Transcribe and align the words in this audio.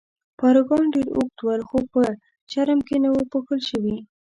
پاروګان 0.39 0.83
ډېر 0.93 1.07
اوږد 1.15 1.39
ول، 1.41 1.61
خو 1.69 1.79
په 1.91 2.01
چرم 2.51 2.79
کې 2.87 2.95
نه 3.03 3.09
وو 3.13 3.29
پوښل 3.31 3.59
شوي. 3.69 3.95